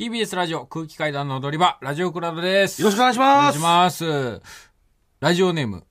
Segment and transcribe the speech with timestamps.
[0.00, 2.80] TBS ラジオ空気階段の踊り場、ラジオクラウドです。
[2.80, 3.56] よろしくお願いしお願ます。
[3.56, 4.40] いします。
[5.20, 5.84] ラジオネーム、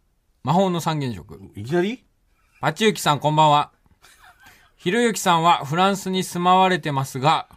[0.43, 1.39] 魔法の三原色。
[1.55, 2.03] いきなり？
[2.59, 3.71] パチユキさんこんばんは。
[4.77, 7.49] ひろゆきさんはフランスに住まわれてますが、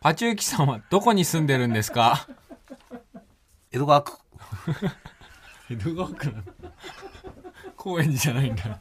[0.00, 2.26] パチユキさんはどこに住んでるんですか？
[3.70, 4.12] 江戸川区。
[5.68, 6.52] 江戸川区なんだ。
[7.76, 8.80] 高円寺じゃないんだ。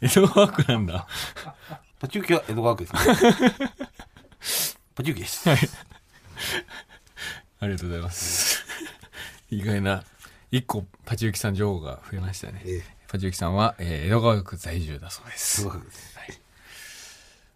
[0.00, 1.06] 江戸川区なんだ。
[2.00, 3.70] パチューキは江戸川区ですね。
[4.96, 5.48] パチューキです。
[5.48, 5.58] はい。
[7.60, 8.64] ありがとうございます。
[9.50, 10.04] 意外な、
[10.50, 12.62] 一個パチユキさん情報が増えましたね。
[12.64, 15.62] ええパチユキさんは、えー江戸川区在住だそうです。
[15.62, 16.10] 江戸川区です。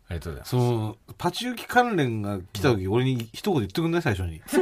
[0.06, 0.50] ありがとうございます。
[0.50, 4.02] その、パチューキ関連が来た時、俺に一言言ってくんない？
[4.02, 4.42] 最初に。
[4.44, 4.58] 結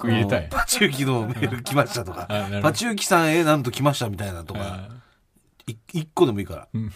[0.00, 0.48] 構入れたい。
[0.50, 2.26] パチューキのメール来ましたとか
[2.62, 4.88] パチューキさんへなんと来ましたみたいなとか、
[5.92, 6.92] 一個でもいいからん。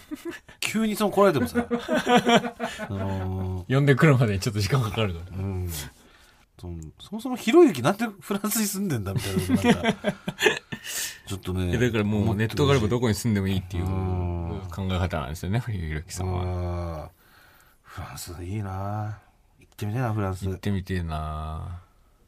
[0.59, 5.37] 急にその来られてもさ、あのー呼んでくるまでにちょっと時間かかるから。
[5.37, 5.71] ーうん
[6.61, 6.67] そ
[7.15, 10.11] もそもひろゆきなんでフランスに住んでんだみたいなことなんか、
[11.27, 11.75] ちょっとね。
[11.75, 14.61] だからもうネットがあればどこに住んでもいいっていううん。
[14.71, 17.09] 考え方なんですよね、ひろゆきさんは。
[17.81, 19.19] フランスいいな。
[19.59, 20.45] 行ってみたいなフランス。
[20.45, 21.81] 行ってみてえな。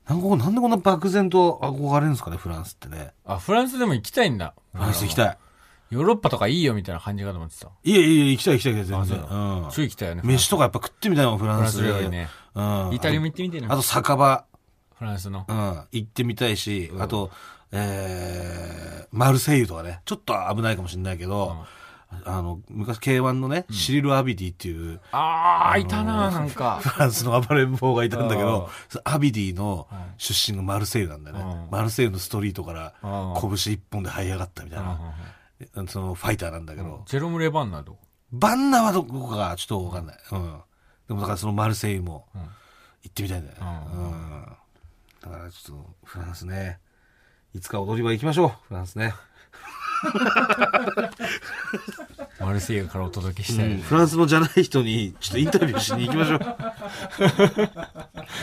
[0.08, 3.14] なんかなんでこんな漠然と憧れるんですかねフランスってね。
[3.26, 4.56] あ、フランスでも行きたいんだ。
[4.74, 5.38] フランス行きたい
[5.94, 7.70] ヨーロッパとかいいよみたいな感じかと思ってた。
[7.84, 9.70] いやいや行きたい行きたい行きたい全然ううん。
[9.72, 10.22] 超行きたいよね。
[10.26, 12.30] 飯とかやっぱ食ってみたいもんフラフランンスス料理ね。
[12.56, 12.94] うん。
[12.94, 13.74] イタリアも行ってみてえな。
[13.74, 14.46] あと酒場。
[14.96, 15.46] フランスの。
[15.48, 15.56] うん。
[15.92, 17.32] 行ってみたいしあと
[17.72, 20.02] えーマルセイユとかね。
[20.06, 21.56] ちょっと危ないかもしれないけど
[22.26, 26.80] あの昔 K1 のねシリル・アビディっていうあー、いたななんか。
[26.84, 31.44] フランスの暴れん坊がいたんだけあど、そのアビディの出身がマルセイユなんだよね。
[31.44, 31.46] う。
[31.68, 31.68] ん。
[31.72, 35.00] マルセイユのストリートからあ拳一本で這い上がったみたいな、
[35.88, 38.00] そのファイターなんだけど、ジェロム・レバンナどこ？
[38.32, 40.18] バンナはどこかちょっとわかんない。
[40.32, 40.60] うん。
[41.08, 42.48] でもだからそのマルセイユもうん行
[43.10, 43.66] ってみたいんだよね。
[43.94, 44.46] ううん。
[45.22, 46.80] だからちょっとフランスね、
[47.54, 49.14] いつか踊り場行きましょう、フランスね。
[52.40, 53.84] マルセイユからお届けしたいよね。
[53.84, 56.40] フランスのじゃない人にちょっとインタビューしに行きましょう。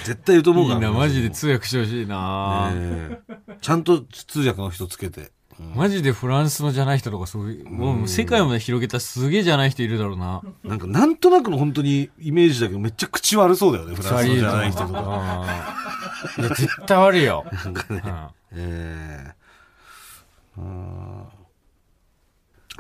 [0.05, 0.77] 絶対言うと思うから。
[0.77, 5.33] いいな、マジで通訳してほしいな、ええちゃんと通訳の人つけて。
[5.61, 10.43] うんマジでフランスのじゃない人とかそういう、もう世界まで広げたらすげえじゃない人いるだろうな。
[10.65, 15.03] なんか、なんとなくの本当にイメージだけど、めっちゃ口悪そうだよね、フランスのじゃない人とか。
[15.03, 15.47] か。
[16.39, 17.45] いや、絶対悪いよ。
[17.53, 18.03] なんかね。
[18.05, 18.13] うん
[18.53, 19.41] ええ
[20.59, 21.25] うん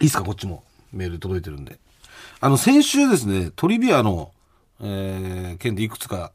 [0.00, 0.64] いいっすか、こっちも。
[0.92, 1.78] メール届いてるんで。
[2.40, 4.32] あの、先週ですね、トリビアの、
[4.80, 6.32] えー、件でいくつか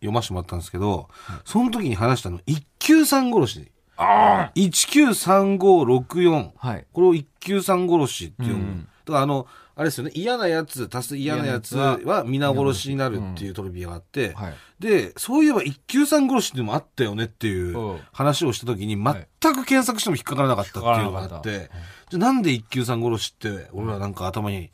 [0.00, 1.08] 読ませてもらったんですけど、
[1.44, 3.72] その時に話したの、一級さん殺し。
[3.96, 6.50] あ193564。
[6.56, 6.86] はい。
[6.92, 8.88] これを一級さん殺しっていう、うん。
[9.04, 14.54] だからあの、あれですよね、嫌なやつ、足す嫌なやつは皆殺しになるっていうトリビアがあって、はい。
[14.80, 18.00] で、そういえば一級さん殺しっていうのもあったよねっていううん。
[18.12, 19.14] 話をした時に、全
[19.54, 21.70] く検索しても引っかからなかったっていうのがあ引って。
[22.08, 24.70] じゃあなんで一級さん殺しって、俺らなんか頭に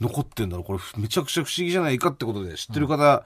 [0.00, 3.24] 残ってんだろう、これめちゃくちゃ不思議じゃないかってことで知ってる方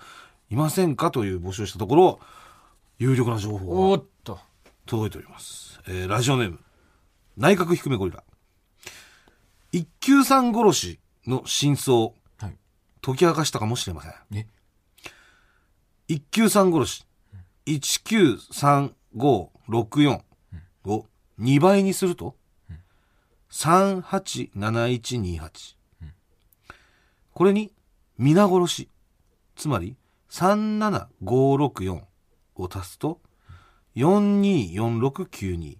[0.50, 1.12] いませんか？
[1.12, 2.18] という募集をしたところ、
[2.98, 4.02] 有力な情報が。
[4.90, 5.80] 届いております。
[5.86, 6.58] えーラジオネーム、
[7.36, 8.24] 内閣低めゴリラ。
[9.70, 12.10] 一級さん殺しの真相、は
[12.48, 12.56] い。
[13.00, 14.14] 解き明かしたかもしれません。
[14.34, 14.48] え？
[16.08, 17.06] 一級さん殺し、
[17.66, 20.22] 193564
[20.86, 21.06] を
[21.38, 22.34] 2倍にすると、
[23.52, 25.76] 387128。
[27.32, 27.72] これに、
[28.18, 28.88] 皆殺し、
[29.54, 29.94] つまり
[30.30, 32.02] 37564
[32.56, 33.20] を足すと、
[33.96, 35.78] 424692。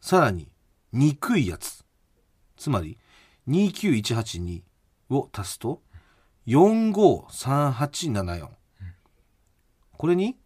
[0.00, 0.48] さらに、
[0.92, 1.84] 憎いやつ、
[2.56, 2.96] つまり
[3.48, 4.62] 29182
[5.10, 5.82] を足すと、
[6.46, 8.48] 453874。
[9.96, 10.36] これに、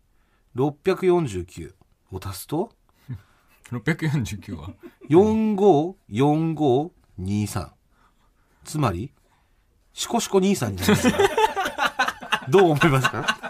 [0.56, 1.74] 649
[2.12, 2.70] を足すと、
[3.70, 4.70] 649は
[5.08, 7.70] ？454523。
[8.64, 9.12] つまり、
[9.92, 11.18] シコシコ兄さんになりますが
[12.48, 13.49] どう思いますか？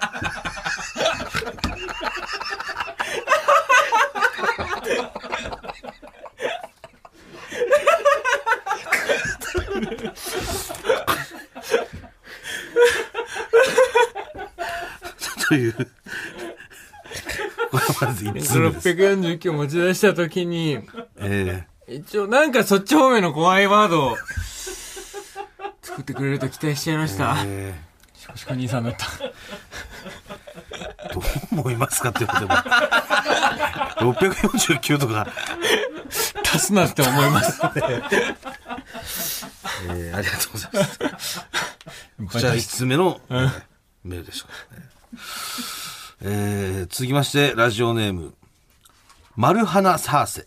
[15.51, 15.73] という。
[15.73, 15.87] これ
[18.01, 18.57] まず1つ目です。
[18.89, 20.79] 649持ち出したときに、
[21.19, 24.17] え一応なんかそっち方面の怖いワードを
[25.83, 27.33] 作ってくれると期待しちゃいました。
[27.33, 27.75] ーえ
[28.15, 29.07] しこしこ兄さんだった。
[29.07, 29.19] ー
[31.15, 31.23] どう
[31.61, 34.13] 思いますかって言われても。
[34.15, 35.27] 649とか、
[36.45, 37.61] 足すなって思います。
[39.89, 40.85] えーありがとうございま
[42.39, 42.39] す。
[42.39, 43.63] じゃあ、5つ目の、えー
[44.05, 44.90] メールでした、ね。
[46.23, 48.35] えー、続きまして、ラジオネーム、
[49.37, 50.47] 丸花サーセ。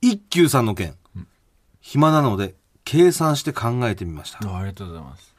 [0.00, 0.96] 一休さんの件。
[1.80, 2.54] 暇なので、
[2.84, 4.38] 計算して考えてみました。
[4.48, 5.34] あありがとうございます。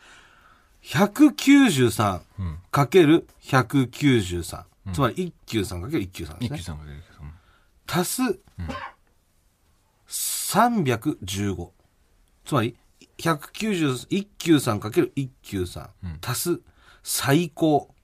[0.84, 2.60] 193うん。
[2.72, 4.64] かける193。
[4.94, 6.58] つまり一休さんかける一休さんですね。
[6.58, 7.24] 一休さんが出るけど。
[7.24, 7.34] うん
[7.90, 8.40] 足す、
[10.10, 11.72] 315。
[12.46, 12.76] つまり、
[13.18, 16.20] 190、一休さんかける一休さん。
[17.09, 17.95] 最高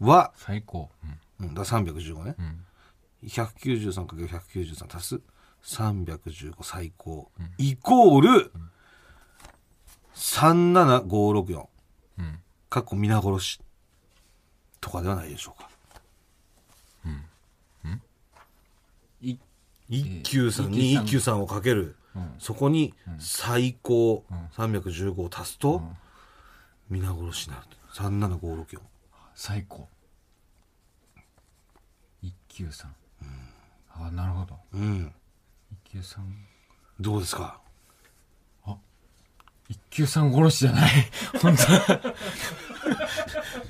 [0.00, 0.90] は、最高。
[1.38, 1.46] うん。
[1.46, 2.30] うん、だから315ね。
[2.32, 2.64] ん
[3.24, 5.20] 193×193 足す
[5.62, 8.52] 315最高、イコール、
[10.16, 11.68] 37564。
[12.18, 12.40] うん。
[12.68, 13.60] かっこ皆殺し。
[14.80, 15.70] とかではないでしょうか。
[19.20, 19.38] い
[19.88, 21.94] 一休さんに一休さんをかける。
[22.40, 24.24] そこに最高
[24.56, 25.82] 315を足すと、
[26.90, 27.66] 皆殺しになる。
[27.94, 28.78] 37564。
[29.34, 29.88] 最高。
[32.22, 32.94] 一休さん。
[33.94, 34.56] ああ、なるほど。
[34.74, 35.12] うん。
[35.86, 36.34] 一休さん。
[37.00, 37.58] どうですか？
[39.68, 40.90] 一休さん殺しじゃない。
[41.40, 41.62] 本当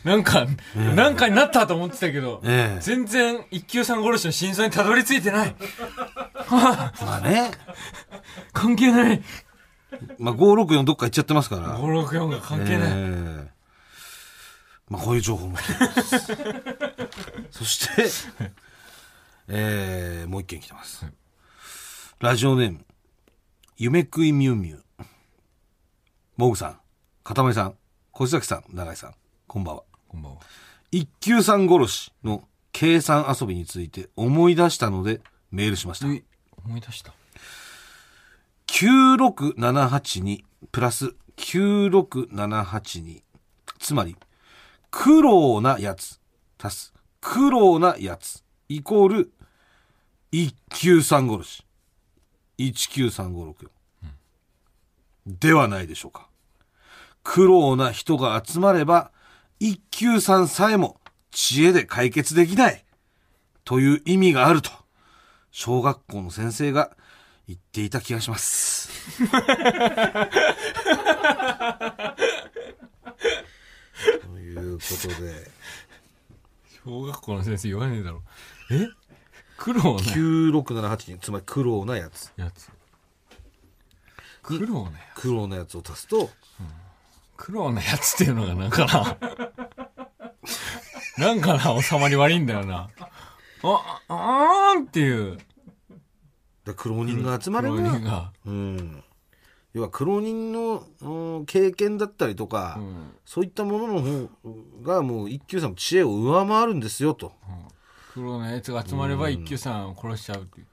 [0.08, 5.54] なんか、なんかになったと思ってたけど、ええ全然一休さん殺しの真相にたどり着いてない。
[6.50, 7.52] まあね。
[8.52, 9.22] 関係ない。
[10.18, 11.78] まあ564どっか行っちゃってますから。
[11.78, 12.90] 564が関係ない。
[12.92, 12.94] え
[13.48, 13.52] え
[14.92, 16.18] まあこういう情報も来てます。
[17.50, 18.10] そして、
[19.48, 21.06] えー、もう一件来てます。
[22.18, 22.84] ラジオネーム、
[23.78, 24.84] 夢食いミュウミュウ。
[26.36, 26.80] モグさん、
[27.24, 27.74] かたまりさん、
[28.10, 29.14] 小崎さん、永井さん、
[29.46, 29.84] こんばんは。
[30.08, 30.42] こんばんは。
[30.90, 36.12] 一級さん殺しの計算遊びについて思い出したのでメールしました。
[36.12, 36.22] え、
[36.66, 37.14] 思い出した
[38.66, 43.22] ？96782プラス96782
[43.78, 44.18] つまり
[44.92, 46.20] 苦労なやつ。
[46.62, 46.94] 足す。
[47.20, 48.44] 苦労なやつ。
[48.68, 49.32] イコール
[50.32, 51.66] 193殺し
[52.58, 53.54] 193564、
[55.26, 56.28] ではないでしょうか。
[57.24, 59.10] 苦労な人が集まれば
[59.60, 61.00] 193さえも
[61.30, 62.84] 知恵で解決できない。
[63.64, 64.70] という意味があると
[65.50, 66.96] 小学校の先生が
[67.46, 68.90] 言っていた気がします。
[74.54, 75.50] ということで、
[76.84, 78.22] 小学校の先生言わねえだろ。
[78.70, 78.88] え？
[79.56, 82.32] 苦労な9678つまり苦労なやつ。
[82.36, 82.68] やつ。
[84.42, 85.20] 苦労なやつ。
[85.22, 86.30] 苦労なやつを足すと、
[87.36, 89.16] 苦労なやつっていうのがなんかな。
[91.28, 92.88] なんかな、収まり悪いんだよな。
[93.62, 95.38] あ、あーんっていう。
[96.64, 98.32] だ苦労人が集まれば、苦労人が。
[98.46, 99.04] うん。
[99.74, 103.10] 要は苦労人の、うん経験だったりとか、うん。
[103.24, 104.28] そういったものの方
[104.82, 107.32] がもう一級さんの知恵を上回るんですよと。
[108.12, 110.66] 苦労なやつが集まれば一休さんを殺しちゃうっていう。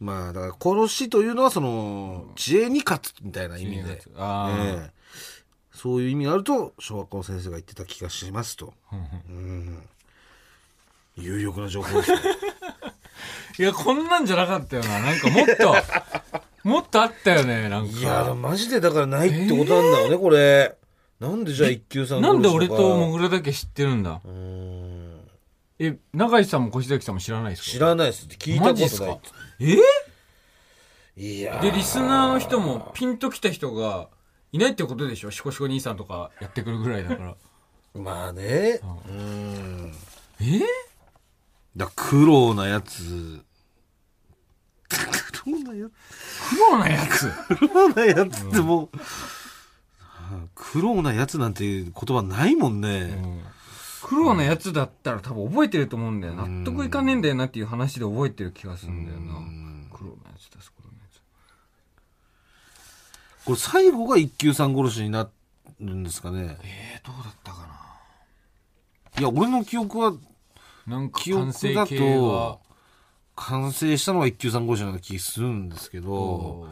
[0.00, 4.02] まあだから殺しというのはその知恵に勝つみたいな意味で。
[4.16, 4.90] あ
[5.72, 8.72] そういう意味があると小学校の先生が言ってた気がしますと。
[9.28, 9.86] うん
[11.16, 12.18] 有力な情報ですね。
[13.58, 15.00] いや、こんなんじゃなかったよな。
[15.00, 15.74] なんかもっと、
[16.66, 17.98] もっとあったよね、なんか。
[17.98, 20.76] いやマジでだからないってことなんだよね、これ。
[21.20, 24.20] なんでじゃあ一級さんなんで俺ともモグラだけ知ってるんだ？
[24.24, 25.20] うん
[25.78, 27.70] え、永井さんも越崎さんも知らないですか？
[27.70, 29.06] 知らないですって聞いたマジっすか？
[29.06, 29.30] こと
[29.64, 29.78] ない
[31.16, 31.22] え？
[31.22, 34.08] いやーで、リスナーの人もピンときた人が
[34.50, 35.30] いないってことでしょ？
[35.30, 37.36] シコシコ兄さんとかやってくるぐらいだから。
[38.00, 38.80] まあね。
[39.08, 39.92] うん。
[40.40, 40.60] え？
[41.76, 43.02] だ苦労なやつ。
[44.88, 45.92] 苦労なやつ
[46.50, 47.30] 苦労なやつ。
[47.56, 48.98] 苦労なやつってもう、
[50.54, 53.18] 苦労なやつなんていう言葉ないもんね。
[54.02, 56.34] 苦労なやつだったら多分覚えてると思うんだよ。
[56.34, 59.34] 納得いかねえんだよなっていう話で覚えてる気がするんだよな。
[59.90, 61.20] 苦労なやつです、苦労なやつ。
[63.44, 65.28] これ最後が一級さん殺しにな
[65.80, 66.56] るんですかね。
[66.62, 67.66] えー、どうだったか
[69.18, 70.12] いや、俺の記憶は、
[70.86, 70.98] な。
[70.98, 72.60] なんか記憶だと、
[73.36, 76.66] 完成したのが一級さん殺しな気するんですけど、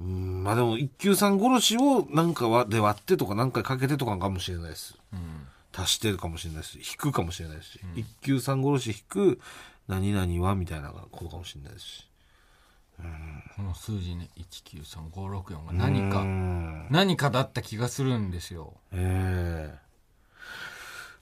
[0.00, 4.98] うん、まあでも一級さん殺しをなんかはで割ってとか何回かけてとかかもしれないです。
[5.12, 5.46] うん。
[5.74, 9.40] 足してるかもしれないし、引くかもしれないし、一級さん殺し引く
[9.88, 12.06] 何々はみたいなことかもしれないし。
[13.56, 18.74] この数字ね、193564が何うか、ん何かだった気がするんですよ。
[18.92, 19.82] ええ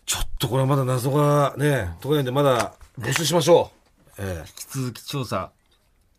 [0.04, 3.79] ちょっとこれはまだ謎がね、解けないんでまだ募集しましょう。
[4.18, 5.52] ええ引き続き調査、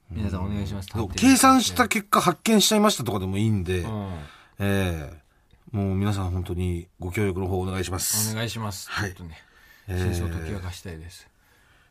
[0.10, 0.90] 皆さんお願いします。
[1.16, 4.14] 計算した結果発見しちゃいましたとかでもいいんで、うん。
[4.60, 5.22] ええ
[5.72, 8.34] もう皆さん本当にご協力の方お願いします。
[8.34, 8.90] お願いします。
[8.90, 9.38] はいちょっとね、
[9.88, 11.28] えー真相を解き明かしたいです。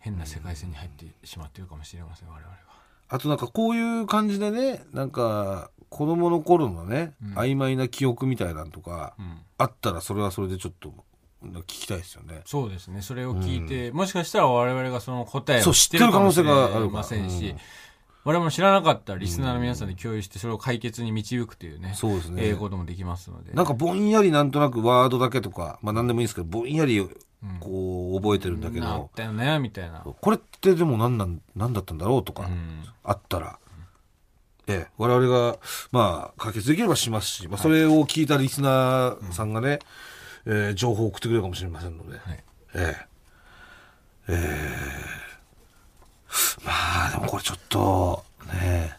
[0.00, 2.56] 変な世界線に入ってしまってるかもしれません、我々は。
[3.08, 9.38] あとなんかこういう感じでね、なんか子供の頃のね、曖昧な記憶みたいなのとか、うん。
[9.58, 10.92] あったらそれはそれでちょっと
[11.42, 12.42] 聞きたいですよね。
[12.44, 13.02] そうですね。
[13.02, 17.58] それを聞いて、もしかしたら我々がその答えを知ってる性があるからませんし、うん
[18.22, 23.52] 我々も知らなかったらリスナーの皆さんで共有してそれを解決に導くというね、そうですねえーこともできますので。
[23.54, 27.00] なんかぼんやりなんとなくワードだけとか、まあ何でもいいですけど、ぼんやり
[27.60, 30.00] こう覚えてるんだけなっど、たよね、みたいな。
[30.00, 32.84] これってでも何なん、何だったんだろうとか、うん。
[33.02, 33.58] あったら、
[34.66, 35.58] ええ、我々が、
[35.90, 39.78] まあ、解決できればしますし、まあ、それを聞いたリスナーさんがね、
[40.46, 42.44] えー情報を送ってくれるかもしれませんので、はい。
[42.74, 42.96] え
[44.28, 44.36] え、ええ、
[46.64, 48.96] まあ、でもこれちょっと、ね、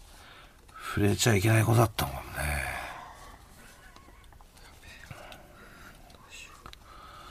[0.94, 2.22] 触れちゃいけないことだったもんね。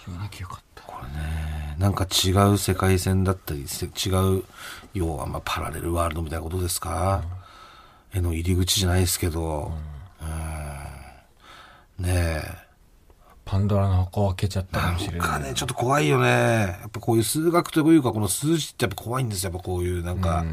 [0.06, 0.82] 言わなきゃよかった。
[0.82, 4.44] これね、なんか違う世界線だったり、せ違う、
[4.94, 7.22] 要はまあパラレルワールドみたいなことですか、
[8.12, 9.72] 絵の入り口じゃないですけど、
[11.98, 12.59] うん、ねえ。
[13.60, 15.20] パンドラの箱を開けちゃったかもしれない。
[15.20, 16.28] なんかね、ちょっと怖いよね。
[16.28, 19.50] やっぱこういう数学というか、この数字ってやっぱ怖いんですよ。
[19.52, 20.44] やっぱこういうなんか、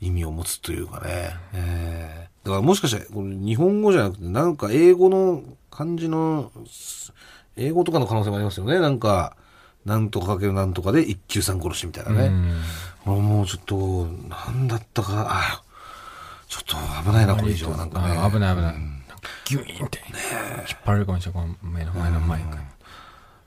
[0.00, 1.36] 意味を持つというかね。
[1.52, 6.50] えーだからもしかして、これ日本語じゃなくて、なんか英語の漢字の、
[7.56, 8.80] 英語とかの可能性もありますよね。
[8.80, 9.36] なんか、
[9.84, 12.26] なんとかかけるなんとかで一級さん殺しみたいなね。
[12.26, 12.60] うん
[13.06, 15.62] 俺もうちょっと、なんだったか、あ
[16.48, 16.76] ちょっと
[17.08, 17.70] 危ないな、これ以上。
[17.70, 18.16] なんかね。
[18.18, 18.74] あ危ない危ない。
[18.74, 18.99] なんか
[19.46, 21.56] ギュイーンって、引っ張られるかもしれない。
[21.62, 22.62] 目の前のマイクに。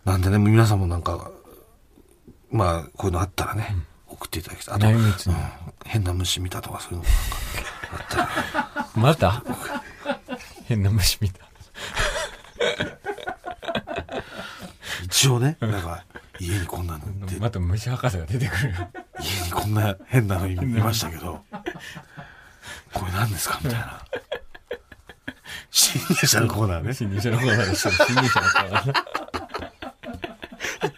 [0.06, 1.32] なんでね、皆さんもなんか、
[2.51, 3.75] まあ、こういうのあったらね、
[4.08, 4.75] 送っていただきたい。
[4.75, 5.13] あと、うん。
[5.86, 9.44] 変な虫見たとかそういうのもなんか、あったら、 また？
[10.65, 11.44] 変な虫見た。
[15.03, 16.06] 一応ね、なんか、
[16.39, 17.06] 家にこんなの
[17.39, 18.75] また虫博士が出てくるよ。
[19.20, 21.44] 家にこんな変なのいましたけど、
[22.94, 23.60] これ何ですか？
[23.63, 24.06] みたいな。
[25.74, 26.94] 侵入者のコーナーね。
[26.94, 27.92] 新入社のコーナーでした。
[28.06, 28.94] 新入社のコーナー。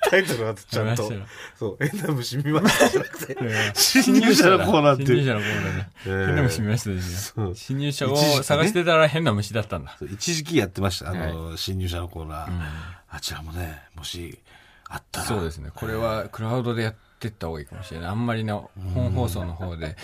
[0.09, 1.21] タイトルはちゃんと見ましたよ、
[1.57, 3.37] そう、変な虫見ましたじゃなくて、
[3.73, 5.07] 新侵入者のコーナーっていう。
[5.07, 5.85] 新入社のコーナーで。
[6.05, 7.45] えー変な虫見ましたですよ。
[7.45, 9.95] そう新入社を一時期ね探してたら変な虫だったんだ。
[9.97, 12.49] そう一時期やってました、あの、侵入者のコーナー。
[13.09, 14.39] あちらもね、もし、
[14.89, 15.25] あったら。
[15.25, 15.71] そうですね。
[15.73, 18.09] これはクラウドでやってった方がいいかもしれない。
[18.09, 18.53] あんまりね、
[18.93, 19.95] 本放送の方で、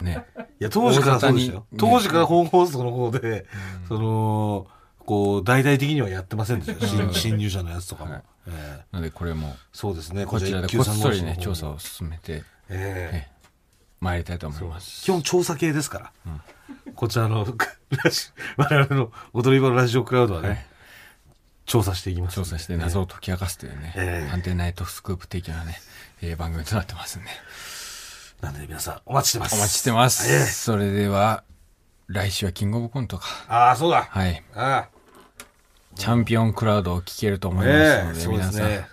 [0.00, 0.24] ね。
[0.60, 1.66] いや、当時からそうでよ。
[1.78, 3.46] 当時から本放送の方で、
[3.88, 4.66] その、
[4.98, 7.10] こう、大々的にはやってませんでしたよ。
[7.12, 8.12] 新侵入者のやつとかも。
[8.12, 10.24] はいええなのでこれも、そうですね。
[10.26, 13.40] こちらでこっそりね、調査を進めて、ええ
[14.00, 15.02] 参りたいと思います。
[15.04, 16.32] 基本調査系ですから。
[16.94, 17.46] こちらの、
[18.56, 20.66] 我々の踊り場のラジオクラウドはね、はい
[21.66, 22.48] 調査していきますんで。
[22.48, 25.80] 調査して謎を解き明かすというね、ええ探偵ナイトスクープ的なね、
[26.20, 27.28] えー番組となってますんで。
[28.42, 29.54] なんで皆さん、お待ちしてます。
[29.54, 30.32] お待ちしてます。
[30.32, 31.44] ええそれでは、
[32.06, 33.26] 来週はキングオブコントか。
[33.48, 34.06] ああ、そうだ。
[34.10, 34.42] はい。
[34.54, 34.88] あ
[35.96, 38.86] チャンピオンクラウドを聞けると思あ、いますええので、そうで皆さん、すね。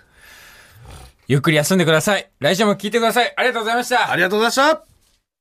[1.28, 2.30] ゆっくり休んでください。
[2.40, 3.32] 来週も聞いてください。
[3.36, 4.10] ありがとうございました。
[4.10, 4.87] ありがとうございました